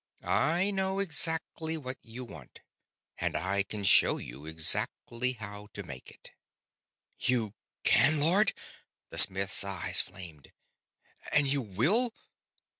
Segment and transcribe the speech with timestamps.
[0.23, 2.61] I know exactly what you want,
[3.19, 6.31] and I can show you exactly how to make it."
[7.19, 8.55] "You can, Lord?"
[9.11, 10.53] The smith's eyes flamed.
[11.31, 12.15] "And you will?"